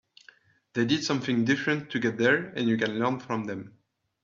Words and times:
They 0.73 0.83
did 0.85 1.03
something 1.03 1.45
different 1.45 1.91
to 1.91 1.99
get 1.99 2.17
there 2.17 2.45
and 2.57 2.67
you 2.67 2.75
can 2.75 2.97
learn 2.97 3.19
from 3.19 3.43
them. 3.45 3.77